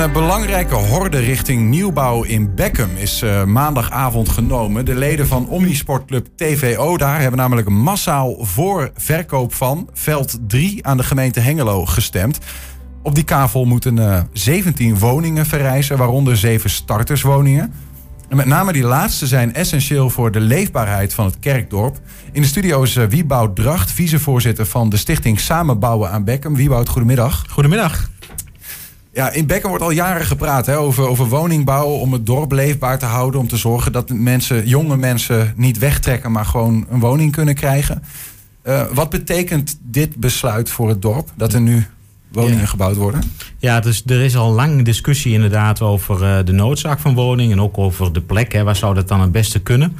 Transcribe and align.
Een 0.00 0.12
belangrijke 0.12 0.74
horde 0.74 1.18
richting 1.18 1.68
nieuwbouw 1.68 2.22
in 2.22 2.54
Beckham 2.54 2.90
is 2.96 3.22
uh, 3.22 3.44
maandagavond 3.44 4.28
genomen. 4.28 4.84
De 4.84 4.94
leden 4.94 5.26
van 5.26 5.48
Omnisportclub 5.48 6.26
TVO 6.36 6.96
daar 6.96 7.20
hebben 7.20 7.38
namelijk 7.38 7.68
massaal 7.68 8.36
voor 8.44 8.90
verkoop 8.94 9.54
van 9.54 9.88
veld 9.92 10.38
3 10.46 10.86
aan 10.86 10.96
de 10.96 11.02
gemeente 11.02 11.40
Hengelo 11.40 11.86
gestemd. 11.86 12.38
Op 13.02 13.14
die 13.14 13.24
kavel 13.24 13.64
moeten 13.64 13.96
uh, 13.96 14.20
17 14.32 14.98
woningen 14.98 15.46
verrijzen, 15.46 15.96
waaronder 15.96 16.36
7 16.36 16.70
starterswoningen. 16.70 17.72
En 18.28 18.36
met 18.36 18.46
name 18.46 18.72
die 18.72 18.84
laatste 18.84 19.26
zijn 19.26 19.54
essentieel 19.54 20.10
voor 20.10 20.30
de 20.30 20.40
leefbaarheid 20.40 21.14
van 21.14 21.24
het 21.24 21.38
kerkdorp. 21.38 22.00
In 22.32 22.42
de 22.42 22.48
studio 22.48 22.82
is 22.82 22.94
Wieboud 22.94 23.56
Dracht, 23.56 23.90
vicevoorzitter 23.90 24.66
van 24.66 24.88
de 24.88 24.96
stichting 24.96 25.40
Samenbouwen 25.40 26.10
aan 26.10 26.24
Beckham. 26.24 26.56
Wieboud, 26.56 26.88
goedemiddag. 26.88 27.44
Goedemiddag. 27.48 28.08
Ja, 29.12 29.30
in 29.30 29.46
Bekken 29.46 29.68
wordt 29.68 29.84
al 29.84 29.90
jaren 29.90 30.26
gepraat 30.26 30.66
hè, 30.66 30.78
over, 30.78 31.08
over 31.08 31.28
woningbouw, 31.28 31.86
om 31.86 32.12
het 32.12 32.26
dorp 32.26 32.52
leefbaar 32.52 32.98
te 32.98 33.04
houden, 33.04 33.40
om 33.40 33.48
te 33.48 33.56
zorgen 33.56 33.92
dat 33.92 34.08
mensen, 34.08 34.68
jonge 34.68 34.96
mensen 34.96 35.52
niet 35.56 35.78
wegtrekken, 35.78 36.32
maar 36.32 36.44
gewoon 36.44 36.86
een 36.90 37.00
woning 37.00 37.32
kunnen 37.32 37.54
krijgen. 37.54 38.02
Uh, 38.64 38.82
wat 38.92 39.10
betekent 39.10 39.78
dit 39.82 40.16
besluit 40.16 40.70
voor 40.70 40.88
het 40.88 41.02
dorp, 41.02 41.32
dat 41.36 41.52
er 41.52 41.60
nu 41.60 41.86
woningen 42.32 42.60
ja. 42.60 42.66
gebouwd 42.66 42.96
worden? 42.96 43.22
Ja, 43.58 43.80
dus 43.80 44.02
er 44.06 44.20
is 44.20 44.36
al 44.36 44.52
lang 44.52 44.84
discussie 44.84 45.32
inderdaad 45.32 45.80
over 45.80 46.22
uh, 46.22 46.44
de 46.44 46.52
noodzaak 46.52 46.98
van 46.98 47.14
woningen 47.14 47.56
en 47.56 47.62
ook 47.62 47.78
over 47.78 48.12
de 48.12 48.20
plek, 48.20 48.52
hè, 48.52 48.62
waar 48.62 48.76
zou 48.76 48.94
dat 48.94 49.08
dan 49.08 49.20
het 49.20 49.32
beste 49.32 49.60
kunnen. 49.60 49.96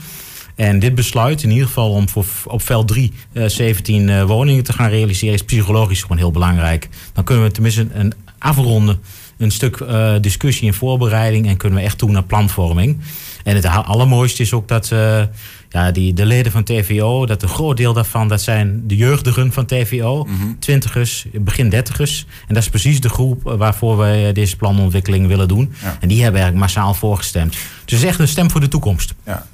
En 0.55 0.79
dit 0.79 0.95
besluit, 0.95 1.42
in 1.42 1.51
ieder 1.51 1.67
geval 1.67 1.91
om 1.91 2.09
voor, 2.09 2.25
op 2.45 2.62
veld 2.62 2.89
3 2.89 3.12
uh, 3.33 3.47
17 3.47 4.09
uh, 4.09 4.25
woningen 4.25 4.65
te 4.65 4.73
gaan 4.73 4.91
realiseren, 4.91 5.34
is 5.34 5.45
psychologisch 5.45 6.03
gewoon 6.03 6.19
heel 6.19 6.31
belangrijk. 6.31 6.89
Dan 7.12 7.25
kunnen 7.25 7.45
we 7.45 7.51
tenminste 7.51 7.87
een 7.92 8.12
afronden, 8.41 9.01
een 9.39 9.51
stuk 9.51 9.80
uh, 9.80 10.12
discussie 10.21 10.69
en 10.69 10.75
voorbereiding 10.75 11.47
en 11.47 11.57
kunnen 11.57 11.79
we 11.79 11.85
echt 11.85 11.98
toe 11.98 12.11
naar 12.11 12.23
planvorming. 12.23 12.98
En 13.45 13.55
het 13.55 13.67
allermooiste 13.67 14.42
is 14.42 14.53
ook 14.53 14.69
dat 14.69 14.91
uh, 14.92 15.23
ja, 15.69 15.91
die, 15.91 16.12
de 16.12 16.27
leden 16.27 16.53
van 16.53 16.64
TVO, 16.64 17.27
dat 17.27 17.42
een 17.42 17.48
groot 17.48 17.77
deel 17.77 17.92
daarvan, 17.92 18.29
dat 18.29 18.42
zijn 18.42 18.83
de 18.87 18.97
jeugdigen 18.97 19.53
van 19.53 19.67
TVO, 19.67 20.25
mm 20.25 20.41
-hmm. 20.41 20.59
twintigers, 20.59 21.27
begin 21.33 21.69
dertigers. 21.69 22.27
En 22.48 22.55
dat 22.55 22.62
is 22.62 22.69
precies 22.69 23.01
de 23.01 23.09
groep 23.09 23.42
waarvoor 23.42 23.97
wij 23.97 24.33
deze 24.33 24.57
planontwikkeling 24.57 25.27
willen 25.27 25.48
doen. 25.48 25.73
Ja. 25.83 25.97
En 26.01 26.09
die 26.09 26.23
hebben 26.23 26.41
eigenlijk 26.41 26.73
massaal 26.73 26.95
voorgestemd. 26.95 27.51
Dus 27.51 27.61
het 27.84 27.92
is 27.92 28.05
echt 28.05 28.19
een 28.19 28.29
stem 28.29 28.51
voor 28.51 28.61
de 28.61 28.69
toekomst. 28.69 29.14
Ja. 29.27 29.47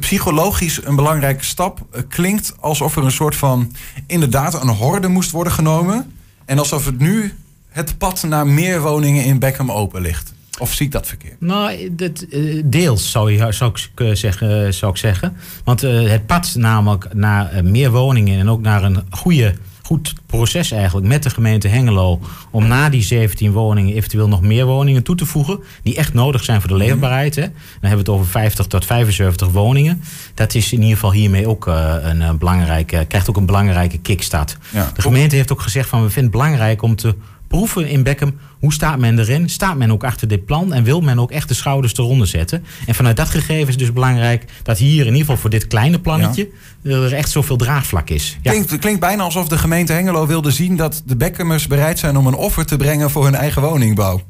Psychologisch 0.00 0.84
een 0.84 0.96
belangrijke 0.96 1.44
stap. 1.44 2.04
Klinkt 2.08 2.54
alsof 2.60 2.96
er 2.96 3.04
een 3.04 3.10
soort 3.10 3.36
van 3.36 3.72
inderdaad 4.06 4.62
een 4.62 4.68
horde 4.68 5.08
moest 5.08 5.30
worden 5.30 5.52
genomen. 5.52 6.12
En 6.44 6.58
alsof 6.58 6.84
het 6.84 6.98
nu 6.98 7.32
het 7.74 7.98
pad 7.98 8.22
naar 8.22 8.46
meer 8.46 8.80
woningen 8.80 9.24
in 9.24 9.38
Beckham 9.38 9.70
open 9.70 10.00
ligt. 10.00 10.34
Of 10.58 10.74
zie 10.74 10.86
ik 10.86 10.92
dat 10.92 11.06
verkeerd? 11.06 11.40
Nou, 11.40 11.94
dat, 11.94 12.26
uh, 12.30 12.62
deels 12.64 13.10
zou, 13.10 13.32
je, 13.32 13.52
zou, 13.52 13.72
ik 13.72 14.16
zeggen, 14.16 14.74
zou 14.74 14.92
ik 14.92 14.98
zeggen. 14.98 15.36
Want 15.64 15.80
het 15.80 16.26
pad 16.26 16.54
namelijk 16.54 17.14
naar 17.14 17.64
meer 17.64 17.90
woningen 17.90 18.38
en 18.38 18.50
ook 18.50 18.60
naar 18.60 18.82
een 18.82 19.02
goede, 19.10 19.54
goed 19.82 20.14
proces 20.26 20.70
eigenlijk 20.70 21.06
met 21.06 21.22
de 21.22 21.30
gemeente 21.30 21.68
Hengelo. 21.68 22.20
om 22.50 22.66
na 22.66 22.88
die 22.88 23.02
17 23.02 23.52
woningen 23.52 23.94
eventueel 23.94 24.28
nog 24.28 24.42
meer 24.42 24.66
woningen 24.66 25.02
toe 25.02 25.16
te 25.16 25.26
voegen. 25.26 25.58
die 25.82 25.96
echt 25.96 26.14
nodig 26.14 26.44
zijn 26.44 26.60
voor 26.60 26.70
de 26.70 26.76
leefbaarheid. 26.76 27.34
Hè. 27.34 27.42
Dan 27.42 27.52
hebben 27.80 27.90
we 27.90 28.10
het 28.10 28.20
over 28.20 28.26
50 28.26 28.66
tot 28.66 28.84
75 28.84 29.48
woningen. 29.48 30.02
Dat 30.34 30.54
is 30.54 30.72
in 30.72 30.80
ieder 30.80 30.94
geval 30.94 31.12
hiermee 31.12 31.48
ook 31.48 31.66
een 31.66 32.38
belangrijke, 32.38 33.04
krijgt 33.08 33.28
ook 33.28 33.36
een 33.36 33.46
belangrijke 33.46 33.98
kickstart. 33.98 34.58
Ja. 34.70 34.90
De 34.94 35.02
gemeente 35.02 35.36
heeft 35.36 35.52
ook 35.52 35.60
gezegd 35.60 35.88
van 35.88 36.02
we 36.02 36.10
vinden 36.10 36.32
het 36.32 36.40
belangrijk 36.40 36.82
om 36.82 36.96
te 36.96 37.14
proeven 37.54 37.88
in 37.88 38.02
Beckham. 38.02 38.34
Hoe 38.60 38.72
staat 38.72 38.98
men 38.98 39.18
erin? 39.18 39.48
Staat 39.48 39.76
men 39.76 39.92
ook 39.92 40.04
achter 40.04 40.28
dit 40.28 40.44
plan? 40.44 40.72
En 40.72 40.84
wil 40.84 41.00
men 41.00 41.18
ook 41.18 41.30
echt 41.30 41.48
de 41.48 41.54
schouders 41.54 41.96
eronder 41.96 42.26
zetten? 42.26 42.64
En 42.86 42.94
vanuit 42.94 43.16
dat 43.16 43.28
gegeven 43.28 43.68
is 43.68 43.76
dus 43.76 43.92
belangrijk 43.92 44.44
dat 44.62 44.78
hier 44.78 45.00
in 45.00 45.06
ieder 45.06 45.20
geval 45.20 45.36
voor 45.36 45.50
dit 45.50 45.66
kleine 45.66 46.00
plannetje 46.00 46.48
ja. 46.82 46.90
er 46.90 47.12
echt 47.12 47.30
zoveel 47.30 47.56
draagvlak 47.56 48.10
is. 48.10 48.38
Ja. 48.42 48.50
Klinkt, 48.50 48.78
klinkt 48.78 49.00
bijna 49.00 49.22
alsof 49.22 49.48
de 49.48 49.58
gemeente 49.58 49.92
Hengelo 49.92 50.26
wilde 50.26 50.50
zien 50.50 50.76
dat 50.76 51.02
de 51.06 51.16
Beckhamers 51.16 51.66
bereid 51.66 51.98
zijn 51.98 52.16
om 52.16 52.26
een 52.26 52.34
offer 52.34 52.66
te 52.66 52.76
brengen 52.76 53.10
voor 53.10 53.24
hun 53.24 53.34
eigen 53.34 53.62
woningbouw. 53.62 54.20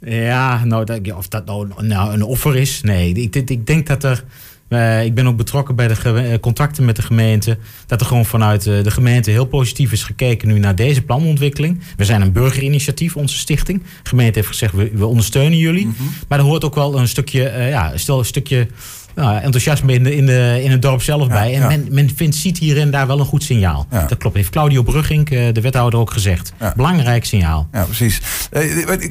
Ja, 0.00 0.64
nou, 0.64 0.84
dat, 0.84 1.12
of 1.12 1.28
dat 1.28 1.46
nou, 1.46 1.68
nou 1.78 2.12
een 2.12 2.22
offer 2.22 2.56
is. 2.56 2.80
Nee, 2.82 3.12
ik, 3.12 3.36
ik 3.36 3.66
denk 3.66 3.86
dat 3.86 4.04
er. 4.04 4.24
Uh, 4.68 5.04
ik 5.04 5.14
ben 5.14 5.26
ook 5.26 5.36
betrokken 5.36 5.74
bij 5.74 5.88
de 5.88 6.38
contacten 6.40 6.84
met 6.84 6.96
de 6.96 7.02
gemeente. 7.02 7.58
Dat 7.86 8.00
er 8.00 8.06
gewoon 8.06 8.24
vanuit 8.24 8.66
uh, 8.66 8.82
de 8.82 8.90
gemeente 8.90 9.30
heel 9.30 9.46
positief 9.46 9.92
is 9.92 10.02
gekeken 10.02 10.48
nu 10.48 10.58
naar 10.58 10.74
deze 10.74 11.02
planontwikkeling. 11.02 11.80
We 11.96 12.04
zijn 12.04 12.20
een 12.20 12.32
burgerinitiatief, 12.32 13.16
onze 13.16 13.38
stichting. 13.38 13.82
De 14.02 14.08
gemeente 14.08 14.38
heeft 14.38 14.50
gezegd, 14.50 14.74
we, 14.74 14.90
we 14.94 15.06
ondersteunen 15.06 15.58
jullie. 15.58 15.86
Mm 15.86 15.94
-hmm. 15.96 16.10
Maar 16.28 16.38
er 16.38 16.44
hoort 16.44 16.64
ook 16.64 16.74
wel 16.74 16.98
een 16.98 17.08
stukje, 17.08 17.52
uh, 17.52 17.68
ja, 17.68 17.92
stel 17.94 18.18
een 18.18 18.24
stukje 18.24 18.66
nou, 19.14 19.40
enthousiasme 19.40 19.92
in, 19.92 20.02
de, 20.02 20.16
in, 20.16 20.26
de, 20.26 20.60
in 20.62 20.70
het 20.70 20.82
dorp 20.82 21.02
zelf 21.02 21.26
ja, 21.26 21.32
bij. 21.32 21.54
En 21.54 21.60
ja. 21.60 21.68
men, 21.68 21.86
men 21.90 22.10
vindt, 22.16 22.36
ziet 22.36 22.58
hier 22.58 22.78
en 22.78 22.90
daar 22.90 23.06
wel 23.06 23.18
een 23.18 23.24
goed 23.24 23.42
signaal. 23.42 23.86
Ja. 23.90 24.06
Dat 24.06 24.18
klopt. 24.18 24.36
Heeft 24.36 24.50
Claudio 24.50 24.82
Brugging, 24.82 25.28
de 25.28 25.60
wethouder, 25.60 26.00
ook 26.00 26.10
gezegd. 26.10 26.52
Belangrijk 26.76 27.24
signaal. 27.24 27.68
Ja, 27.72 27.84
precies. 27.84 28.20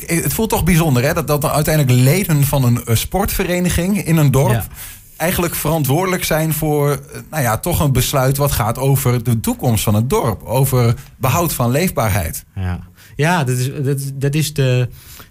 Het 0.05 0.33
voelt 0.33 0.49
toch 0.49 0.63
bijzonder 0.63 1.03
hè, 1.03 1.13
dat, 1.13 1.27
dat 1.27 1.43
er 1.43 1.49
uiteindelijk 1.49 2.03
leden 2.03 2.43
van 2.43 2.63
een 2.63 2.97
sportvereniging 2.97 4.05
in 4.05 4.17
een 4.17 4.31
dorp 4.31 4.67
eigenlijk 5.17 5.55
verantwoordelijk 5.55 6.23
zijn 6.23 6.53
voor 6.53 6.99
nou 7.29 7.43
ja, 7.43 7.57
toch 7.57 7.79
een 7.79 7.91
besluit 7.91 8.37
wat 8.37 8.51
gaat 8.51 8.77
over 8.77 9.23
de 9.23 9.39
toekomst 9.39 9.83
van 9.83 9.95
het 9.95 10.09
dorp. 10.09 10.43
Over 10.43 10.95
behoud 11.17 11.53
van 11.53 11.71
leefbaarheid. 11.71 12.45
Ja, 12.55 12.79
ja 13.15 13.43
dat, 13.43 13.57
is, 13.57 13.71
dat, 13.83 14.11
dat 14.13 14.35
is 14.35 14.53
de. 14.53 14.89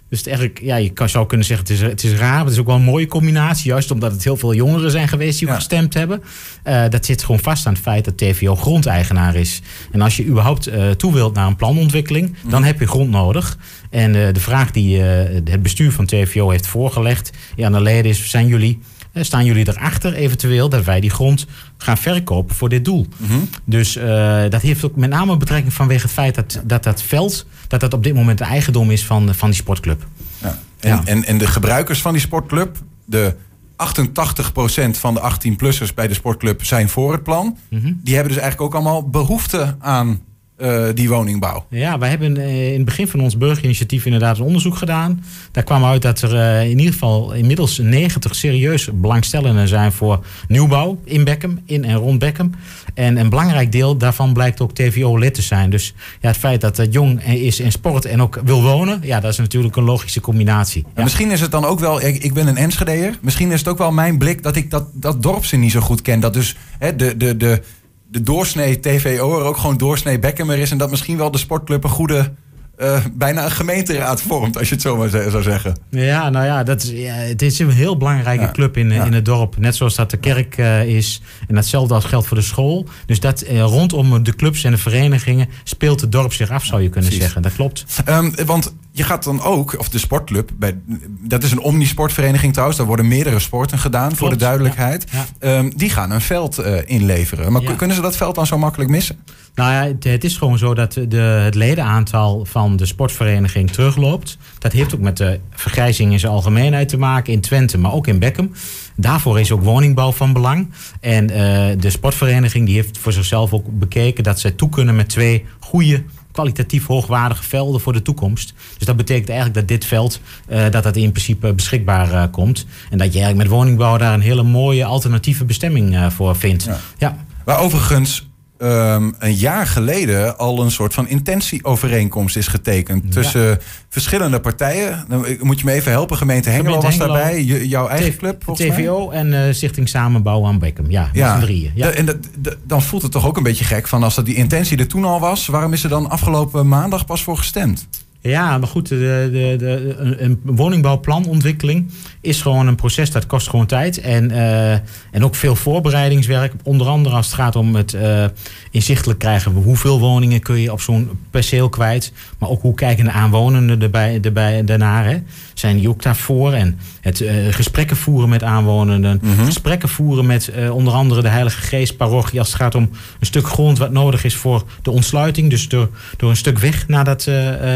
Dus 0.09 0.17
het 0.17 0.27
eigenlijk, 0.27 0.59
ja, 0.61 0.75
je 0.75 0.89
kan, 0.89 1.09
zou 1.09 1.25
kunnen 1.25 1.45
zeggen, 1.45 1.67
het 1.67 1.75
is, 1.75 1.81
het 1.81 2.03
is 2.03 2.19
raar. 2.19 2.35
Maar 2.35 2.43
het 2.43 2.53
is 2.53 2.59
ook 2.59 2.65
wel 2.65 2.75
een 2.75 2.81
mooie 2.81 3.07
combinatie. 3.07 3.69
Juist 3.69 3.91
omdat 3.91 4.11
het 4.11 4.23
heel 4.23 4.37
veel 4.37 4.53
jongeren 4.53 4.91
zijn 4.91 5.07
geweest 5.07 5.39
die 5.39 5.47
ja. 5.47 5.55
gestemd 5.55 5.93
hebben. 5.93 6.23
Uh, 6.67 6.83
dat 6.89 7.05
zit 7.05 7.23
gewoon 7.23 7.39
vast 7.39 7.65
aan 7.65 7.73
het 7.73 7.81
feit 7.81 8.05
dat 8.05 8.17
TVO 8.17 8.55
grondeigenaar 8.55 9.35
is. 9.35 9.61
En 9.91 10.01
als 10.01 10.17
je 10.17 10.25
überhaupt 10.25 10.67
uh, 10.67 10.89
toe 10.89 11.13
wilt 11.13 11.33
naar 11.33 11.47
een 11.47 11.55
planontwikkeling, 11.55 12.35
mm. 12.43 12.49
dan 12.49 12.63
heb 12.63 12.79
je 12.79 12.87
grond 12.87 13.09
nodig. 13.09 13.57
En 13.89 14.15
uh, 14.15 14.33
de 14.33 14.39
vraag 14.39 14.71
die 14.71 14.99
het 14.99 15.61
bestuur 15.61 15.91
van 15.91 16.05
TVO 16.05 16.49
heeft 16.49 16.67
voorgelegd 16.67 17.31
aan 17.59 17.71
de 17.71 17.81
leden 17.81 18.11
is: 18.11 18.29
zijn 18.29 18.47
jullie 18.47 18.79
staan 19.13 19.45
jullie 19.45 19.67
erachter 19.67 20.13
eventueel 20.13 20.69
dat 20.69 20.85
wij 20.85 20.99
die 20.99 21.09
grond 21.09 21.45
gaan 21.77 21.97
verkopen 21.97 22.55
voor 22.55 22.69
dit 22.69 22.85
doel. 22.85 23.07
Mm 23.17 23.27
-hmm. 23.27 23.49
Dus 23.65 23.97
uh, 23.97 24.03
dat 24.49 24.61
heeft 24.61 24.85
ook 24.85 24.95
met 24.95 25.09
name 25.09 25.37
betrekking 25.37 25.73
vanwege 25.73 26.01
het 26.01 26.11
feit 26.11 26.35
dat 26.35 26.61
dat, 26.63 26.83
dat 26.83 27.01
veld 27.01 27.45
dat 27.67 27.79
dat 27.79 27.93
op 27.93 28.03
dit 28.03 28.13
moment 28.13 28.37
de 28.37 28.43
eigendom 28.43 28.91
is 28.91 29.05
van, 29.05 29.35
van 29.35 29.49
die 29.49 29.57
sportclub. 29.57 29.96
Ja. 30.41 30.57
En, 30.79 30.89
ja. 30.89 31.01
en, 31.05 31.25
en 31.25 31.37
de 31.37 31.47
gebruikers 31.47 32.01
van 32.01 32.11
die 32.11 32.21
sportclub, 32.21 32.77
de 33.05 33.35
88% 33.77 34.89
van 34.91 35.13
de 35.13 35.31
18-plussers 35.31 35.93
bij 35.95 36.07
de 36.07 36.13
sportclub 36.13 36.65
zijn 36.65 36.89
voor 36.89 37.11
het 37.11 37.23
plan. 37.23 37.57
Mm 37.69 37.79
-hmm. 37.81 37.99
Die 38.03 38.15
hebben 38.15 38.33
dus 38.33 38.41
eigenlijk 38.41 38.61
ook 38.61 38.81
allemaal 38.81 39.09
behoefte 39.09 39.75
aan 39.79 40.21
uh, 40.57 40.85
die 40.93 41.09
woningbouw. 41.09 41.65
Ja, 41.69 41.97
wij 41.97 42.09
hebben 42.09 42.37
in 42.37 42.73
het 42.73 42.85
begin 42.85 43.07
van 43.07 43.19
ons 43.19 43.37
burgerinitiatief 43.37 44.05
inderdaad 44.05 44.37
een 44.37 44.43
onderzoek 44.43 44.75
gedaan. 44.75 45.23
Daar 45.51 45.63
kwam 45.63 45.85
uit 45.85 46.01
dat 46.01 46.21
er 46.21 46.33
uh, 46.33 46.69
in 46.69 46.77
ieder 46.77 46.93
geval 46.93 47.31
inmiddels 47.31 47.77
90 47.77 48.35
serieus 48.35 48.89
belangstellenden 48.93 49.67
zijn 49.67 49.91
voor 49.91 50.25
nieuwbouw 50.47 50.99
in 51.03 51.23
Beckham, 51.23 51.59
in 51.65 51.83
en 51.83 51.95
rond 51.95 52.19
Beckham. 52.19 52.51
En 52.93 53.17
een 53.17 53.29
belangrijk 53.29 53.71
deel 53.71 53.97
daarvan 53.97 54.33
blijkt 54.33 54.61
ook 54.61 54.73
TVO-lid 54.73 55.33
te 55.33 55.41
zijn. 55.41 55.69
Dus 55.69 55.93
ja, 56.21 56.27
het 56.27 56.37
feit 56.37 56.61
dat 56.61 56.77
het 56.77 56.93
jong 56.93 57.23
is 57.23 57.59
in 57.59 57.71
sport 57.71 58.05
en 58.05 58.21
ook 58.21 58.41
wil 58.43 58.61
wonen, 58.61 58.99
ja, 59.03 59.19
dat 59.19 59.31
is 59.31 59.37
natuurlijk 59.37 59.75
een 59.75 59.83
logische 59.83 60.21
combinatie. 60.21 60.85
Ja. 60.95 61.03
Misschien 61.03 61.31
is 61.31 61.41
het 61.41 61.51
dan 61.51 61.65
ook 61.65 61.79
wel, 61.79 62.01
ik, 62.01 62.23
ik 62.23 62.33
ben 62.33 62.47
een 62.47 62.57
Enschedeer, 62.57 63.17
misschien 63.21 63.51
is 63.51 63.59
het 63.59 63.67
ook 63.67 63.77
wel 63.77 63.91
mijn 63.91 64.17
blik 64.17 64.43
dat 64.43 64.55
ik 64.55 64.71
dat, 64.71 64.87
dat 64.93 65.23
dorpse 65.23 65.55
niet 65.55 65.71
zo 65.71 65.79
goed 65.79 66.01
ken. 66.01 66.19
Dat 66.19 66.33
dus 66.33 66.55
hè, 66.79 66.95
de, 66.95 67.17
de, 67.17 67.37
de, 67.37 67.61
de 68.09 68.21
doorsnee 68.21 68.79
TVO 68.79 69.39
er 69.39 69.45
ook 69.45 69.57
gewoon 69.57 69.77
doorsnee 69.77 70.19
Beckham 70.19 70.51
is. 70.51 70.71
En 70.71 70.77
dat 70.77 70.89
misschien 70.89 71.17
wel 71.17 71.31
de 71.31 71.37
sportclub 71.37 71.83
een 71.83 71.89
goede 71.89 72.31
uh, 72.77 73.05
bijna 73.13 73.43
een 73.43 73.51
gemeenteraad 73.51 74.21
vormt, 74.21 74.57
als 74.57 74.67
je 74.67 74.73
het 74.73 74.83
zo 74.83 74.97
maar 74.97 75.09
zou 75.09 75.41
zeggen. 75.41 75.77
Ja, 75.89 76.29
nou 76.29 76.45
ja, 76.45 76.63
dat 76.63 76.83
is, 76.83 76.89
ja, 76.89 77.13
het 77.13 77.41
is 77.41 77.59
een 77.59 77.69
heel 77.69 77.97
belangrijke 77.97 78.43
ja. 78.43 78.51
club 78.51 78.77
in, 78.77 78.89
ja. 78.89 79.05
in 79.05 79.13
het 79.13 79.25
dorp. 79.25 79.57
Net 79.57 79.75
zoals 79.75 79.95
dat 79.95 80.11
de 80.11 80.17
kerk 80.17 80.57
uh, 80.57 80.87
is. 80.87 81.21
En 81.47 81.55
datzelfde 81.55 81.93
als 81.93 82.05
geldt 82.05 82.27
voor 82.27 82.37
de 82.37 82.43
school. 82.43 82.85
Dus 83.05 83.19
dat 83.19 83.43
uh, 83.43 83.61
rondom 83.61 84.23
de 84.23 84.35
clubs 84.35 84.63
en 84.63 84.71
de 84.71 84.77
verenigingen 84.77 85.49
speelt 85.63 86.01
het 86.01 86.11
dorp 86.11 86.33
zich 86.33 86.49
af, 86.49 86.65
zou 86.65 86.81
je 86.81 86.89
kunnen 86.89 87.09
Precies. 87.09 87.25
zeggen. 87.25 87.41
Dat 87.41 87.53
klopt. 87.53 87.85
Um, 88.09 88.33
want 88.45 88.73
je 88.97 89.03
gaat 89.03 89.23
dan 89.23 89.41
ook, 89.41 89.79
of 89.79 89.89
de 89.89 89.97
sportclub, 89.97 90.51
bij, 90.55 90.77
dat 91.21 91.43
is 91.43 91.51
een 91.51 91.59
omnisportvereniging 91.59 92.51
trouwens. 92.51 92.77
Daar 92.77 92.87
worden 92.87 93.07
meerdere 93.07 93.39
sporten 93.39 93.79
gedaan, 93.79 94.05
klopt. 94.05 94.19
voor 94.19 94.29
de 94.29 94.35
duidelijkheid. 94.35 95.05
Um, 95.39 95.71
die 95.75 95.89
gaan 95.89 96.11
een 96.11 96.21
veld 96.21 96.61
inleveren. 96.85 97.51
Maar 97.51 97.61
kunnen 97.61 97.95
ze 97.95 98.01
dat 98.01 98.17
veld 98.17 98.35
dan 98.35 98.45
zo 98.45 98.57
makkelijk 98.57 98.89
missen? 98.89 99.19
Nou 99.55 99.71
ja, 99.71 99.83
het, 99.83 100.03
het 100.03 100.23
is 100.23 100.37
gewoon 100.37 100.57
zo 100.57 100.73
dat 100.73 100.93
de, 101.07 101.17
het 101.17 101.55
ledenaantal 101.55 102.45
van 102.45 102.75
de 102.75 102.85
sportvereniging 102.85 103.71
terugloopt. 103.71 104.37
Dat 104.59 104.71
heeft 104.71 104.95
ook 104.95 105.01
met 105.01 105.17
de 105.17 105.39
vergrijzing 105.51 106.11
in 106.11 106.19
zijn 106.19 106.31
algemeenheid 106.31 106.89
te 106.89 106.97
maken 106.97 107.33
in 107.33 107.41
Twente, 107.41 107.77
maar 107.77 107.93
ook 107.93 108.07
in 108.07 108.19
Beckham. 108.19 108.51
Daarvoor 108.95 109.39
is 109.39 109.51
ook 109.51 109.63
woningbouw 109.63 110.11
van 110.11 110.33
belang. 110.33 110.69
En 110.99 111.23
uh, 111.23 111.35
de 111.79 111.89
sportvereniging 111.89 112.65
die 112.65 112.75
heeft 112.75 112.97
voor 112.97 113.13
zichzelf 113.13 113.53
ook 113.53 113.65
bekeken 113.79 114.23
dat 114.23 114.39
zij 114.39 114.51
toe 114.51 114.69
kunnen 114.69 114.95
met 114.95 115.09
twee 115.09 115.45
goede 115.59 116.03
kwalitatief 116.37 116.85
hoogwaardige 116.85 117.43
velden 117.43 117.81
voor 117.81 117.93
de 117.93 118.01
toekomst. 118.01 118.53
Dus 118.77 118.87
dat 118.87 118.95
betekent 118.95 119.29
eigenlijk 119.29 119.59
dat 119.59 119.67
dit 119.67 119.85
veld, 119.85 120.19
uh, 120.49 120.69
dat 120.69 120.83
dat 120.83 120.95
in 120.95 121.11
principe 121.11 121.53
beschikbaar 121.53 122.11
uh, 122.11 122.23
komt. 122.31 122.65
En 122.89 122.97
dat 122.97 123.13
je 123.13 123.19
eigenlijk 123.19 123.49
met 123.49 123.57
woningbouw 123.57 123.97
daar 123.97 124.13
een 124.13 124.21
hele 124.21 124.43
mooie 124.43 124.85
alternatieve 124.85 125.45
bestemming 125.45 125.93
uh, 125.93 126.09
voor 126.09 126.35
vindt. 126.35 126.63
Ja. 126.63 126.79
ja. 126.97 127.17
Maar 127.45 127.59
overigens, 127.59 128.26
um, 128.61 129.15
een 129.19 129.35
jaar 129.35 129.67
geleden 129.67 130.37
al 130.37 130.61
een 130.61 130.71
soort 130.71 130.93
van 130.93 131.07
intentieovereenkomst 131.07 132.37
is 132.37 132.47
getekend 132.47 133.11
tussen 133.11 133.59
verschillende 133.89 134.39
partijen. 134.39 135.05
Dan 135.07 135.25
moet 135.41 135.59
je 135.59 135.65
me 135.65 135.71
even 135.71 135.91
helpen. 135.91 136.17
Gemeente 136.17 136.49
Hengelo 136.49 136.81
was 136.81 136.97
daarbij, 136.97 137.43
jouw 137.43 137.87
eigen 137.87 138.17
club. 138.17 138.43
TVO 138.53 139.09
en 139.09 139.27
uh, 139.27 139.53
Stichting 139.53 139.89
Samenbouw 139.89 140.45
aan 140.45 140.59
Beckham. 140.59 140.85
Ja, 140.89 141.09
ja. 141.13 141.39
drieën. 141.39 141.71
Ja. 141.75 141.89
en 141.89 142.05
dat, 142.05 142.17
dan 142.63 142.81
voelt 142.81 143.01
het 143.01 143.11
toch 143.11 143.27
ook 143.27 143.37
een 143.37 143.43
beetje 143.43 143.65
gek 143.65 143.87
van 143.87 144.03
als 144.03 144.15
dat 144.15 144.25
die 144.25 144.35
intentie 144.35 144.77
er 144.77 144.87
toen 144.87 145.05
al 145.05 145.19
was. 145.19 145.47
Waarom 145.47 145.73
is 145.73 145.83
er 145.83 145.89
dan 145.89 146.09
afgelopen 146.09 146.67
maandag 146.67 147.05
pas 147.05 147.23
voor 147.23 147.37
gestemd? 147.37 147.87
Ja, 148.21 148.57
maar 148.57 148.67
goed, 148.67 148.87
de, 148.87 149.29
de, 149.31 149.55
de, 149.57 149.95
een 150.19 150.39
woningbouwplanontwikkeling 150.43 151.91
is 152.21 152.41
gewoon 152.41 152.67
een 152.67 152.75
proces 152.75 153.11
dat 153.11 153.25
kost 153.25 153.49
gewoon 153.49 153.65
tijd. 153.65 153.99
En, 154.01 154.31
uh, 154.31 154.71
en 155.11 155.23
ook 155.23 155.35
veel 155.35 155.55
voorbereidingswerk. 155.55 156.53
Onder 156.63 156.87
andere 156.87 157.15
als 157.15 157.25
het 157.25 157.35
gaat 157.35 157.55
om 157.55 157.75
het 157.75 157.93
uh, 157.93 158.25
inzichtelijk 158.71 159.19
krijgen. 159.19 159.51
Hoeveel 159.51 159.99
woningen 159.99 160.39
kun 160.39 160.59
je 160.61 160.71
op 160.71 160.81
zo'n 160.81 161.09
perceel 161.31 161.69
kwijt. 161.69 162.11
Maar 162.39 162.49
ook 162.49 162.61
hoe 162.61 162.73
kijken 162.73 163.03
de 163.03 163.11
aanwonenden 163.11 163.81
erbij, 163.81 164.19
erbij, 164.21 164.63
daarnaar. 164.63 165.21
Zijn 165.53 165.77
die 165.77 165.89
ook 165.89 166.01
daarvoor? 166.01 166.53
En 166.53 166.79
het 167.07 167.21
uh, 167.21 167.53
gesprekken 167.53 167.97
voeren 167.97 168.29
met 168.29 168.43
aanwonenden. 168.43 169.19
Mm 169.21 169.33
-hmm. 169.35 169.45
Gesprekken 169.45 169.89
voeren 169.89 170.25
met 170.25 170.51
onder 170.71 170.93
andere 170.93 171.21
de 171.21 171.27
Heilige 171.27 171.61
Geest 171.61 171.97
parochie. 171.97 172.39
Als 172.39 172.47
het 172.47 172.57
gaat 172.57 172.75
om 172.75 172.89
een 173.19 173.25
stuk 173.25 173.47
grond 173.47 173.77
wat 173.77 173.91
nodig 173.91 174.23
is 174.23 174.35
voor 174.35 174.63
de 174.81 174.91
ontsluiting. 174.91 175.49
Dus 175.49 175.67
door, 175.67 175.89
door 176.17 176.29
een 176.29 176.35
stuk 176.35 176.59
weg 176.59 176.87
naar 176.87 177.03
dat, 177.03 177.25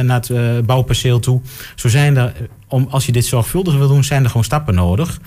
naar 0.03 0.21
het 0.21 0.65
bouwperceel 0.65 1.19
toe. 1.19 1.41
Zo 1.75 1.87
zijn 1.87 2.17
er 2.17 2.33
om, 2.71 2.87
als 2.89 3.05
je 3.05 3.11
dit 3.11 3.25
zorgvuldig 3.25 3.77
wil 3.77 3.87
doen, 3.87 4.03
zijn 4.03 4.23
er 4.23 4.29
gewoon 4.29 4.43
stappen 4.43 4.75
nodig. 4.75 5.19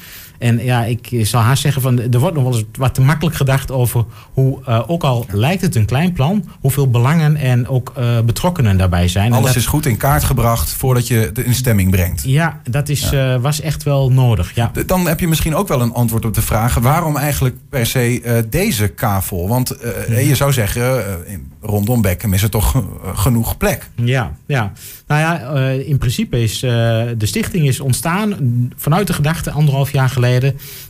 En 0.45 0.65
ja, 0.65 0.85
ik 0.85 1.09
zal 1.23 1.41
haar 1.41 1.57
zeggen 1.57 1.83
van 1.83 2.01
er 2.01 2.19
wordt 2.19 2.35
nog 2.35 2.45
wel 2.45 2.55
eens 2.55 2.65
wat 2.79 2.95
te 2.95 3.01
makkelijk 3.01 3.37
gedacht 3.37 3.71
over 3.71 4.05
hoe, 4.33 4.61
uh, 4.69 4.83
ook 4.87 5.03
al 5.03 5.27
lijkt 5.31 5.63
het 5.63 5.75
een 5.75 5.85
klein 5.85 6.13
plan, 6.13 6.45
hoeveel 6.61 6.91
belangen 6.91 7.37
en 7.37 7.69
ook 7.69 7.93
uh, 7.99 8.21
betrokkenen 8.21 8.77
daarbij 8.77 9.09
zijn. 9.09 9.33
Alles 9.33 9.47
dat, 9.47 9.57
is 9.57 9.67
goed 9.67 9.87
in 9.87 9.97
kaart 9.97 10.25
gebracht 10.25 10.71
voordat 10.71 11.07
je 11.07 11.15
het 11.15 11.39
in 11.39 11.55
stemming 11.55 11.91
brengt. 11.91 12.23
Ja, 12.25 12.61
dat 12.71 12.89
is, 12.89 13.11
ja. 13.11 13.35
Uh, 13.35 13.41
was 13.41 13.61
echt 13.61 13.83
wel 13.83 14.11
nodig. 14.11 14.55
Ja. 14.55 14.71
Dan 14.87 15.07
heb 15.07 15.21
je 15.21 15.29
misschien 15.29 15.55
ook 15.55 15.69
wel 15.69 15.81
een 15.81 15.93
antwoord 15.93 16.25
op 16.25 16.35
de 16.35 16.43
vraag 16.43 16.75
waarom 16.75 17.17
eigenlijk 17.17 17.57
per 17.69 17.87
se 17.87 18.45
deze 18.51 18.89
kavel? 18.89 19.49
Want 19.49 19.77
ja. 20.09 20.19
je 20.19 20.35
zou 20.35 20.53
zeggen, 20.53 21.05
rondom 21.61 22.03
Beckham 22.03 22.33
is 22.33 22.43
er 22.43 22.51
toch 22.51 22.85
genoeg 23.15 23.57
plek. 23.57 23.89
Ja, 23.95 24.33
ja. 24.47 24.73
Nou 25.07 25.21
ja, 25.21 25.59
in 25.69 25.99
principe 25.99 26.43
is 26.43 26.61
de 26.61 27.17
stichting 27.19 27.67
is 27.67 27.81
ontstaan 27.81 28.35
vanuit 28.77 29.07
de 29.07 29.13
gedachte 29.13 29.51
anderhalf 29.51 29.93
jaar 29.93 30.09
geleden 30.09 30.34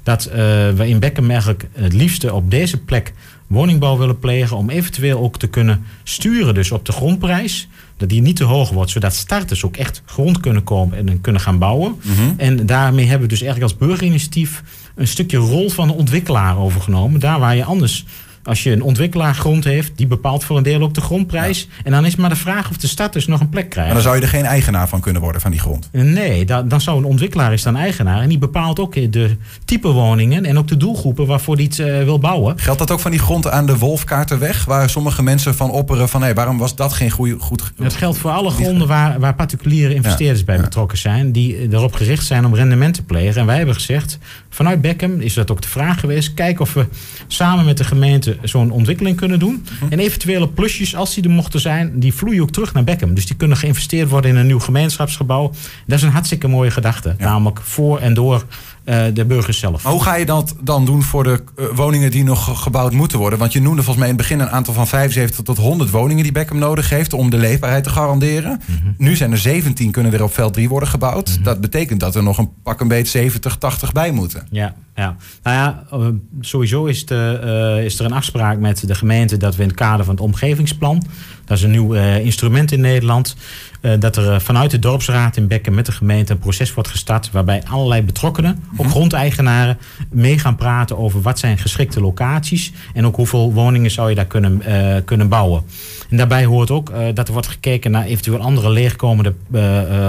dat 0.02 0.26
uh, 0.26 0.34
we 0.70 0.88
in 0.88 0.98
Beckham 0.98 1.30
eigenlijk 1.30 1.68
het 1.72 1.92
liefste 1.92 2.34
op 2.34 2.50
deze 2.50 2.78
plek 2.78 3.12
woningbouw 3.46 3.98
willen 3.98 4.18
plegen. 4.18 4.56
Om 4.56 4.70
eventueel 4.70 5.18
ook 5.18 5.38
te 5.38 5.46
kunnen 5.46 5.84
sturen 6.02 6.54
dus 6.54 6.70
op 6.70 6.86
de 6.86 6.92
grondprijs. 6.92 7.68
Dat 7.96 8.08
die 8.08 8.22
niet 8.22 8.36
te 8.36 8.44
hoog 8.44 8.70
wordt, 8.70 8.90
zodat 8.90 9.14
starters 9.14 9.64
ook 9.64 9.76
echt 9.76 10.02
grond 10.04 10.40
kunnen 10.40 10.64
komen 10.64 11.08
en 11.08 11.20
kunnen 11.20 11.40
gaan 11.40 11.58
bouwen. 11.58 11.94
Mm 12.02 12.14
-hmm. 12.14 12.34
En 12.36 12.66
daarmee 12.66 13.04
hebben 13.04 13.28
we 13.28 13.34
dus 13.34 13.42
eigenlijk 13.42 13.72
als 13.72 13.88
burgerinitiatief 13.88 14.62
een 14.94 15.08
stukje 15.08 15.36
rol 15.36 15.70
van 15.70 15.88
de 15.88 15.94
ontwikkelaar 15.94 16.58
overgenomen. 16.58 17.20
Daar 17.20 17.38
waar 17.38 17.56
je 17.56 17.64
anders 17.64 18.04
als 18.44 18.62
je 18.62 18.70
een 18.70 18.82
ontwikkelaar 18.82 19.34
grond 19.34 19.64
heeft, 19.64 19.92
die 19.96 20.06
bepaalt 20.06 20.44
voor 20.44 20.56
een 20.56 20.62
deel 20.62 20.82
ook 20.82 20.94
de 20.94 21.00
grondprijs. 21.00 21.60
Ja. 21.60 21.84
En 21.84 21.92
dan 21.92 22.06
is 22.06 22.16
maar 22.16 22.28
de 22.28 22.36
vraag 22.36 22.70
of 22.70 22.76
de 22.76 22.86
starters 22.86 23.26
nog 23.26 23.40
een 23.40 23.48
plek 23.48 23.68
krijgen. 23.70 23.94
Maar 23.94 24.02
dan 24.02 24.12
zou 24.12 24.16
je 24.16 24.22
er 24.22 24.38
geen 24.38 24.44
eigenaar 24.44 24.88
van 24.88 25.00
kunnen 25.00 25.22
worden 25.22 25.40
van 25.40 25.50
die 25.50 25.60
grond? 25.60 25.88
Nee, 25.92 26.44
dan, 26.44 26.68
dan 26.68 26.80
zou 26.80 26.98
een 26.98 27.04
ontwikkelaar 27.04 27.52
is 27.52 27.62
dan 27.62 27.76
eigenaar. 27.76 28.20
En 28.20 28.28
die 28.28 28.38
bepaalt 28.38 28.80
ook 28.80 29.12
de 29.12 29.36
type 29.64 29.88
woningen 29.88 30.44
en 30.44 30.58
ook 30.58 30.68
de 30.68 30.76
doelgroepen 30.76 31.26
waarvoor 31.26 31.56
die 31.56 31.66
het 31.66 31.78
uh, 31.78 32.02
wil 32.02 32.18
bouwen. 32.18 32.58
Geldt 32.58 32.78
dat 32.78 32.90
ook 32.90 33.00
van 33.00 33.10
die 33.10 33.20
grond 33.20 33.50
aan 33.50 33.66
de 33.66 33.78
Wolfkaartenweg? 33.78 34.64
Waar 34.64 34.90
sommige 34.90 35.22
mensen 35.22 35.54
van 35.54 35.70
opperen 35.70 36.08
van 36.08 36.20
hé, 36.20 36.26
hey, 36.26 36.34
waarom 36.34 36.58
was 36.58 36.76
dat 36.76 36.92
geen 36.92 37.10
goede, 37.10 37.38
goed... 37.38 37.72
Dat 37.76 37.94
geldt 37.94 38.18
voor 38.18 38.30
alle 38.30 38.50
gronden 38.50 38.88
waar, 38.88 39.20
waar 39.20 39.34
particuliere 39.34 39.94
investeerders 39.94 40.38
ja. 40.38 40.44
bij 40.44 40.60
betrokken 40.60 40.98
zijn. 40.98 41.32
Die 41.32 41.68
erop 41.72 41.94
gericht 41.94 42.26
zijn 42.26 42.44
om 42.44 42.54
rendement 42.54 42.94
te 42.94 43.02
plegen. 43.02 43.40
En 43.40 43.46
wij 43.46 43.56
hebben 43.56 43.74
gezegd, 43.74 44.18
vanuit 44.50 44.80
Beckham 44.80 45.20
is 45.20 45.34
dat 45.34 45.50
ook 45.50 45.62
de 45.62 45.68
vraag 45.68 46.00
geweest. 46.00 46.34
Kijken 46.34 46.60
of 46.60 46.72
we 46.72 46.86
samen 47.26 47.64
met 47.64 47.78
de 47.78 47.84
gemeente 47.84 48.33
zo'n 48.42 48.70
ontwikkeling 48.70 49.16
kunnen 49.16 49.38
doen. 49.38 49.66
Mhm. 49.80 49.92
En 49.92 49.98
eventuele 49.98 50.48
plusjes, 50.48 50.96
als 50.96 51.14
die 51.14 51.24
er 51.24 51.30
mochten 51.30 51.60
zijn, 51.60 51.98
die 51.98 52.14
vloeien 52.14 52.42
ook 52.42 52.50
terug 52.50 52.72
naar 52.72 52.84
Beckham. 52.84 53.14
Dus 53.14 53.26
die 53.26 53.36
kunnen 53.36 53.56
geïnvesteerd 53.56 54.08
worden 54.08 54.30
in 54.30 54.36
een 54.36 54.46
nieuw 54.46 54.58
gemeenschapsgebouw. 54.58 55.52
Dat 55.86 55.98
is 55.98 56.02
een 56.02 56.10
hartstikke 56.10 56.48
mooie 56.48 56.70
gedachte. 56.70 57.14
Ja. 57.18 57.24
Namelijk 57.24 57.60
voor 57.62 57.98
en 57.98 58.14
door 58.14 58.44
de 58.84 59.24
burgers 59.26 59.58
zelf. 59.58 59.82
Maar 59.82 59.92
hoe 59.92 60.02
ga 60.02 60.14
je 60.14 60.26
dat 60.26 60.54
dan 60.60 60.84
doen 60.84 61.02
voor 61.02 61.22
de 61.24 61.42
uh, 61.56 61.66
woningen 61.74 62.10
die 62.10 62.24
nog 62.24 62.62
gebouwd 62.62 62.92
moeten 62.92 63.18
worden? 63.18 63.38
Want 63.38 63.52
je 63.52 63.60
noemde 63.60 63.82
volgens 63.82 63.96
mij 63.96 64.08
in 64.08 64.14
het 64.14 64.28
begin 64.28 64.40
een 64.40 64.50
aantal 64.50 64.74
van 64.74 64.86
75 64.86 65.44
tot 65.44 65.56
100 65.56 65.90
woningen 65.90 66.22
die 66.22 66.32
Beckham 66.32 66.58
nodig 66.58 66.90
heeft 66.90 67.12
om 67.12 67.30
de 67.30 67.36
leefbaarheid 67.36 67.84
te 67.84 67.90
garanderen. 67.90 68.60
Mm 68.66 68.76
-hmm. 68.82 68.94
Nu 68.98 69.16
zijn 69.16 69.32
er 69.32 69.38
17 69.38 69.90
kunnen 69.90 70.12
er 70.12 70.22
op 70.22 70.34
veld 70.34 70.52
3 70.52 70.68
worden 70.68 70.88
gebouwd. 70.88 71.28
Mm 71.28 71.34
-hmm. 71.34 71.44
Dat 71.44 71.60
betekent 71.60 72.00
dat 72.00 72.14
er 72.14 72.22
nog 72.22 72.38
een 72.38 72.50
pak 72.62 72.80
een 72.80 72.88
beetje 72.88 73.18
70, 73.18 73.56
80 73.56 73.92
bij 73.92 74.10
moeten. 74.10 74.46
Ja, 74.50 74.74
ja. 74.94 75.16
Nou 75.42 75.56
ja, 75.56 75.84
uh, 75.98 76.06
sowieso 76.40 76.84
is, 76.84 77.06
de, 77.06 77.82
is 77.84 77.98
er 77.98 78.04
een 78.04 78.12
afspraak 78.12 78.58
met 78.58 78.86
de 78.86 78.94
gemeente 78.94 79.36
dat 79.36 79.56
we 79.56 79.62
in 79.62 79.68
het 79.68 79.76
kader 79.76 80.04
van 80.04 80.14
het 80.14 80.24
omgevingsplan, 80.24 81.02
dat 81.44 81.56
is 81.56 81.62
een 81.62 81.70
nieuw 81.70 81.92
instrument 81.94 82.72
in 82.72 82.80
Nederland, 82.80 83.36
uh, 83.80 83.92
dat 83.98 84.16
er 84.16 84.40
vanuit 84.40 84.70
de 84.70 84.78
dorpsraad 84.78 85.36
in 85.36 85.46
Bekken 85.46 85.74
met 85.74 85.86
de 85.86 85.92
gemeente 85.92 86.32
een 86.32 86.38
proces 86.38 86.74
wordt 86.74 86.88
gestart 86.88 87.30
waarbij 87.30 87.62
allerlei 87.68 88.02
betrokkenen, 88.02 88.62
ook 88.72 88.78
-hmm. 88.78 88.90
grondeigenaren, 88.90 89.78
mee 90.10 90.38
gaan 90.38 90.56
praten 90.56 90.98
over 90.98 91.20
wat 91.20 91.38
zijn 91.38 91.58
geschikte 91.58 92.00
locaties 92.00 92.72
en 92.94 93.06
ook 93.06 93.16
hoeveel 93.16 93.52
woningen 93.52 93.90
zou 93.90 94.08
je 94.08 94.14
daar 94.14 94.26
kunnen, 94.26 94.62
kunnen 95.04 95.28
bouwen. 95.28 95.64
En 96.10 96.16
daarbij 96.16 96.44
hoort 96.44 96.70
ook 96.70 96.90
uh, 96.90 96.98
dat 97.14 97.26
er 97.26 97.32
wordt 97.32 97.48
gekeken 97.48 97.90
naar 97.90 98.04
eventueel 98.04 98.38
andere 98.38 98.70
leegkomende 98.70 99.34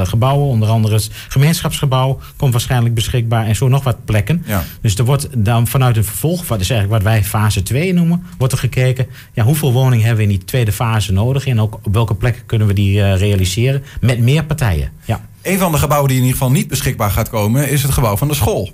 gebouwen, 0.04 0.48
onder 0.48 0.70
andere 0.70 0.94
het 0.94 1.10
gemeenschapsgebouw 1.28 2.20
komt 2.36 2.52
waarschijnlijk 2.52 2.96
beschikbaar 2.96 3.46
en 3.46 3.56
zo 3.56 3.68
nog 3.68 3.84
wat 3.84 4.06
plekken. 4.06 4.44
Ja. 4.46 4.64
Dus 4.82 4.96
er 4.96 5.06
wordt 5.06 5.28
dan 5.38 5.68
vanuit 5.68 5.98
een 5.98 6.04
vervolg, 6.04 6.48
wat 6.48 6.60
is 6.60 6.70
eigenlijk 6.70 7.04
wat 7.04 7.14
wij 7.14 7.24
fase 7.24 7.64
2 7.64 7.94
noemen, 7.94 8.26
wordt 8.38 8.54
er 8.54 8.60
gekeken, 8.60 9.08
ja, 9.34 9.44
hoeveel 9.44 9.72
woningen 9.72 10.06
hebben 10.06 10.26
we 10.26 10.32
in 10.32 10.38
die 10.38 10.46
tweede 10.46 10.72
fase 10.72 11.14
nodig 11.14 11.48
en 11.48 11.62
ook 11.62 11.80
op 11.84 11.94
welke 11.94 12.16
plekken 12.16 12.46
kunnen 12.46 12.68
we 12.68 12.74
die 12.74 13.14
realiseren 13.14 13.84
met 14.02 14.20
meer 14.20 14.46
partijen. 14.46 14.92
Ja. 15.06 15.26
Een 15.42 15.60
van 15.60 15.72
de 15.72 15.78
gebouwen 15.78 16.10
die 16.10 16.18
in 16.18 16.24
ieder 16.24 16.38
geval 16.40 16.54
niet 16.54 16.68
beschikbaar 16.68 17.12
gaat 17.12 17.30
komen, 17.30 17.70
is 17.70 17.82
het 17.82 17.92
gebouw 17.92 18.18
van 18.18 18.28
de 18.28 18.34
school. 18.34 18.72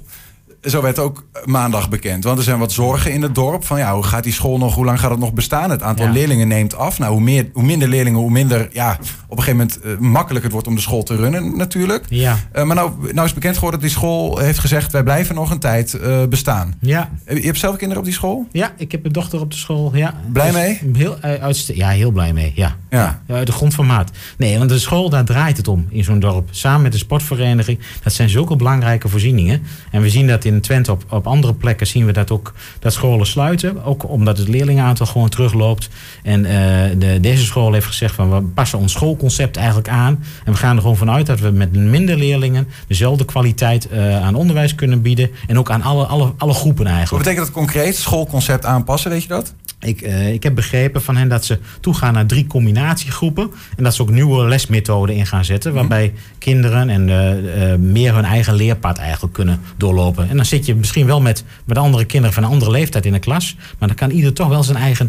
Zo 0.61 0.81
werd 0.81 0.99
ook 0.99 1.25
maandag 1.45 1.89
bekend. 1.89 2.23
Want 2.23 2.37
er 2.37 2.43
zijn 2.43 2.59
wat 2.59 2.71
zorgen 2.71 3.11
in 3.11 3.21
het 3.21 3.35
dorp. 3.35 3.65
Van 3.65 3.77
ja, 3.79 3.93
hoe 3.93 4.03
gaat 4.03 4.23
die 4.23 4.33
school 4.33 4.57
nog, 4.57 4.75
hoe 4.75 4.85
lang 4.85 4.99
gaat 4.99 5.09
het 5.09 5.19
nog 5.19 5.33
bestaan? 5.33 5.69
Het 5.69 5.81
aantal 5.81 6.05
ja. 6.05 6.11
leerlingen 6.11 6.47
neemt 6.47 6.75
af. 6.75 6.99
Nou, 6.99 7.11
hoe, 7.11 7.21
meer, 7.21 7.49
hoe 7.53 7.63
minder 7.63 7.87
leerlingen, 7.87 8.19
hoe 8.19 8.31
minder 8.31 8.67
ja, 8.71 8.97
op 9.27 9.37
een 9.37 9.43
gegeven 9.43 9.57
moment 9.57 9.79
uh, 9.85 9.97
makkelijk 9.97 10.43
het 10.43 10.53
wordt 10.53 10.67
om 10.67 10.75
de 10.75 10.81
school 10.81 11.03
te 11.03 11.15
runnen, 11.15 11.57
natuurlijk. 11.57 12.05
Ja. 12.09 12.37
Uh, 12.55 12.63
maar 12.63 12.75
nou, 12.75 13.13
nou 13.13 13.27
is 13.27 13.33
bekend 13.33 13.55
geworden 13.55 13.79
dat 13.79 13.89
die 13.89 13.97
school 13.97 14.37
heeft 14.37 14.59
gezegd: 14.59 14.91
wij 14.91 15.03
blijven 15.03 15.35
nog 15.35 15.51
een 15.51 15.59
tijd 15.59 15.99
uh, 16.03 16.23
bestaan. 16.25 16.73
Ja. 16.79 17.09
Je 17.25 17.41
hebt 17.41 17.59
zelf 17.59 17.75
kinderen 17.75 18.03
op 18.03 18.05
die 18.05 18.17
school? 18.17 18.47
Ja, 18.51 18.73
ik 18.77 18.91
heb 18.91 19.05
een 19.05 19.11
dochter 19.11 19.39
op 19.39 19.51
de 19.51 19.57
school. 19.57 19.95
Ja. 19.95 20.13
Blij 20.33 20.51
mee? 20.51 20.81
Heel, 20.93 21.17
uit, 21.19 21.65
ja, 21.65 21.89
heel 21.89 22.11
blij 22.11 22.33
mee. 22.33 22.51
Ja. 22.55 22.75
Ja. 22.91 23.21
ja. 23.27 23.35
Uit 23.35 23.45
de 23.45 23.53
grond 23.53 23.73
van 23.73 23.85
maat. 23.85 24.11
Nee, 24.37 24.57
want 24.57 24.69
de 24.69 24.79
school, 24.79 25.09
daar 25.09 25.25
draait 25.25 25.57
het 25.57 25.67
om 25.67 25.85
in 25.89 26.03
zo'n 26.03 26.19
dorp. 26.19 26.47
Samen 26.51 26.81
met 26.81 26.91
de 26.91 26.97
sportvereniging. 26.97 27.79
Dat 28.03 28.13
zijn 28.13 28.29
zulke 28.29 28.55
belangrijke 28.55 29.07
voorzieningen. 29.07 29.63
En 29.91 30.01
we 30.01 30.09
zien 30.09 30.27
dat 30.27 30.45
in 30.45 30.61
Twente 30.61 30.91
op, 30.91 31.03
op 31.09 31.27
andere 31.27 31.53
plekken 31.53 31.87
zien 31.87 32.05
we 32.05 32.11
dat 32.11 32.31
ook 32.31 32.53
dat 32.79 32.93
scholen 32.93 33.27
sluiten. 33.27 33.83
Ook 33.83 34.09
omdat 34.09 34.37
het 34.37 34.47
leerlingenaantal 34.47 35.05
gewoon 35.05 35.29
terugloopt. 35.29 35.89
En 36.23 36.39
uh, 36.39 36.51
de, 36.97 37.19
deze 37.19 37.45
school 37.45 37.73
heeft 37.73 37.85
gezegd 37.85 38.15
van 38.15 38.31
we 38.31 38.41
passen 38.41 38.79
ons 38.79 38.91
schoolconcept 38.91 39.57
eigenlijk 39.57 39.89
aan. 39.89 40.23
En 40.45 40.51
we 40.51 40.57
gaan 40.57 40.75
er 40.75 40.81
gewoon 40.81 40.97
vanuit 40.97 41.25
dat 41.25 41.39
we 41.39 41.49
met 41.49 41.71
minder 41.71 42.17
leerlingen 42.17 42.67
dezelfde 42.87 43.25
kwaliteit 43.25 43.87
uh, 43.91 44.23
aan 44.23 44.35
onderwijs 44.35 44.75
kunnen 44.75 45.01
bieden. 45.01 45.29
En 45.47 45.57
ook 45.57 45.71
aan 45.71 45.81
alle, 45.81 46.05
alle, 46.05 46.33
alle 46.37 46.53
groepen 46.53 46.85
eigenlijk. 46.85 47.25
Wat 47.25 47.33
betekent 47.33 47.45
dat 47.45 47.55
concreet? 47.55 47.95
Schoolconcept 47.95 48.65
aanpassen, 48.65 49.11
weet 49.11 49.21
je 49.21 49.27
dat? 49.27 49.53
Ik, 49.81 50.01
uh, 50.01 50.33
ik 50.33 50.43
heb 50.43 50.55
begrepen 50.55 51.01
van 51.01 51.15
hen 51.15 51.29
dat 51.29 51.45
ze 51.45 51.59
toegaan 51.79 52.13
naar 52.13 52.25
drie 52.25 52.47
combinatiegroepen. 52.47 53.51
En 53.77 53.83
dat 53.83 53.95
ze 53.95 54.01
ook 54.01 54.09
nieuwe 54.09 54.47
lesmethoden 54.47 55.15
in 55.15 55.25
gaan 55.25 55.45
zetten. 55.45 55.73
Waarbij 55.73 56.11
mm. 56.13 56.19
kinderen 56.37 56.89
en 56.89 57.07
uh, 57.07 57.71
uh, 57.71 57.75
meer 57.75 58.13
hun 58.13 58.25
eigen 58.25 58.53
leerpad 58.53 58.97
eigenlijk 58.97 59.33
kunnen 59.33 59.59
doorlopen. 59.77 60.29
En 60.29 60.35
dan 60.35 60.45
zit 60.45 60.65
je 60.65 60.75
misschien 60.75 61.05
wel 61.05 61.21
met, 61.21 61.43
met 61.65 61.77
andere 61.77 62.05
kinderen 62.05 62.33
van 62.33 62.43
een 62.43 62.49
andere 62.49 62.71
leeftijd 62.71 63.05
in 63.05 63.11
de 63.11 63.19
klas. 63.19 63.55
Maar 63.79 63.87
dan 63.87 63.97
kan 63.97 64.09
ieder 64.09 64.33
toch 64.33 64.47
wel 64.47 64.63
zijn 64.63 64.77
eigen 64.77 65.07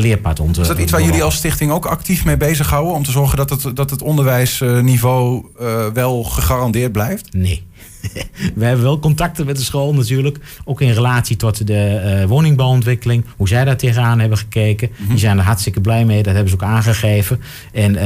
leerpad 0.00 0.40
ontwikkelen. 0.40 0.60
Is 0.60 0.68
dat 0.68 0.78
iets 0.78 0.92
waar 0.92 1.02
jullie 1.02 1.22
als 1.22 1.34
stichting 1.34 1.70
ook 1.70 1.86
actief 1.86 2.24
mee 2.24 2.36
bezighouden? 2.36 2.94
Om 2.94 3.02
te 3.02 3.10
zorgen 3.10 3.36
dat 3.36 3.50
het, 3.50 3.76
dat 3.76 3.90
het 3.90 4.02
onderwijsniveau 4.02 5.46
wel 5.92 6.24
gegarandeerd 6.24 6.92
blijft? 6.92 7.32
Nee. 7.32 7.62
we 8.54 8.64
hebben 8.64 8.84
wel 8.84 8.98
contacten 8.98 9.46
met 9.46 9.56
de 9.56 9.62
school 9.62 9.94
natuurlijk. 9.94 10.38
Ook 10.64 10.80
in 10.80 10.90
relatie 10.90 11.36
tot 11.36 11.66
de 11.66 12.18
uh, 12.20 12.24
woningbouwontwikkeling. 12.24 13.24
Hoe 13.36 13.48
zij 13.48 13.64
daar 13.64 13.76
tegenaan 13.76 14.20
hebben 14.20 14.38
gekeken. 14.38 14.90
Die 14.96 15.06
mhm. 15.06 15.16
zijn 15.16 15.38
er 15.38 15.44
hartstikke 15.44 15.80
blij 15.80 16.04
mee. 16.04 16.22
Dat 16.22 16.34
hebben 16.34 16.50
ze 16.50 16.56
ook 16.56 16.70
aangegeven. 16.70 17.40
En 17.72 17.94
uh, 17.94 18.00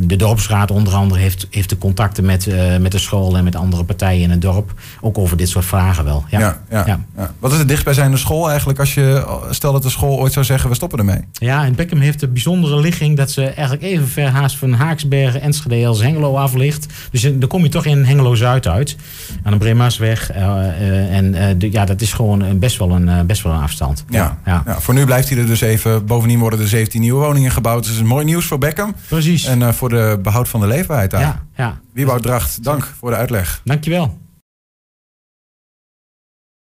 de 0.00 0.16
dorpsraad 0.16 0.70
onder 0.70 0.94
andere 0.94 1.20
heeft, 1.20 1.46
heeft 1.50 1.68
de 1.68 1.78
contacten 1.78 2.24
met, 2.24 2.46
uh, 2.46 2.76
met 2.76 2.92
de 2.92 2.98
school 2.98 3.36
en 3.36 3.44
met 3.44 3.56
andere 3.56 3.84
partijen 3.84 4.22
in 4.22 4.30
het 4.30 4.42
dorp. 4.42 4.72
Ook 5.00 5.18
over 5.18 5.36
dit 5.36 5.48
soort 5.48 5.64
vragen 5.64 6.04
wel. 6.04 6.24
Ja. 6.30 6.38
Ja, 6.40 6.62
ja, 6.70 7.04
ja. 7.16 7.34
Wat 7.38 7.52
is 7.52 7.58
het 7.58 7.68
dichtstbijzijnde 7.68 8.16
school 8.16 8.48
eigenlijk 8.48 8.78
als 8.78 8.94
je 8.94 9.26
stel 9.50 9.72
dat 9.72 9.82
de 9.82 9.90
school 9.90 10.18
ooit 10.18 10.32
zou 10.32 10.44
zeggen 10.44 10.68
we 10.68 10.74
stoppen 10.74 10.98
ermee? 10.98 11.20
Ja, 11.32 11.64
en 11.64 11.74
Beckham 11.74 12.00
heeft 12.00 12.20
de 12.20 12.28
bijzondere 12.28 12.80
ligging 12.80 13.16
dat 13.16 13.30
ze 13.30 13.44
eigenlijk 13.44 13.82
even 13.82 14.08
ver 14.08 14.28
haast 14.28 14.56
van 14.56 14.72
Haaksbergen, 14.72 15.40
Enschede 15.40 15.86
als 15.86 16.00
Hengelo 16.00 16.36
af 16.36 16.54
ligt. 16.54 16.86
Dus 17.10 17.22
dan 17.22 17.46
kom 17.48 17.62
je 17.62 17.68
toch 17.68 17.84
in 17.84 18.04
Hengelo 18.04 18.34
Zuid 18.34 18.66
uit 18.66 18.96
aan 19.42 19.52
de 19.52 19.58
Bremasweg. 19.58 20.32
Uh, 20.32 20.36
uh, 20.36 21.16
en 21.16 21.34
uh, 21.34 21.72
ja, 21.72 21.84
dat 21.84 22.00
is 22.00 22.12
gewoon 22.12 22.58
best 22.58 22.78
wel 22.78 22.90
een, 22.90 23.26
best 23.26 23.42
wel 23.42 23.52
een 23.52 23.62
afstand. 23.62 24.04
Ja, 24.08 24.38
ja. 24.44 24.62
ja, 24.66 24.80
voor 24.80 24.94
nu 24.94 25.04
blijft 25.04 25.28
hij 25.28 25.38
er 25.38 25.46
dus 25.46 25.60
even. 25.60 26.06
Bovendien 26.06 26.38
worden 26.38 26.60
er 26.60 26.68
17 26.68 27.00
nieuwe 27.00 27.24
woningen 27.24 27.50
gebouwd. 27.50 27.84
Dus 27.84 27.92
is 27.92 28.02
mooi 28.02 28.24
nieuws 28.24 28.44
voor 28.44 28.58
Beckham. 28.58 28.94
Precies. 29.08 29.44
En 29.44 29.74
voor 29.74 29.88
de 29.88 30.18
behoud 30.22 30.48
van 30.48 30.60
de 30.60 30.66
leefbaarheid 30.66 31.10
daar. 31.10 31.20
Ja, 31.20 31.42
ja. 31.56 31.80
Wieboud 31.92 32.22
Dracht, 32.22 32.64
dank 32.64 32.92
voor 32.98 33.10
de 33.10 33.16
uitleg. 33.16 33.60
Dankjewel. 33.64 34.18